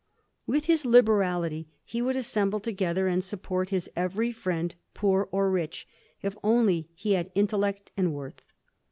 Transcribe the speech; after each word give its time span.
With 0.47 0.65
his 0.65 0.83
liberality 0.83 1.69
he 1.85 2.01
would 2.01 2.17
assemble 2.17 2.59
together 2.59 3.05
and 3.07 3.23
support 3.23 3.69
his 3.69 3.87
every 3.95 4.31
friend, 4.31 4.73
poor 4.95 5.29
or 5.31 5.51
rich, 5.51 5.87
if 6.23 6.35
only 6.43 6.89
he 6.95 7.11
had 7.13 7.29
intellect 7.35 7.91
and 7.95 8.11
worth. 8.11 8.41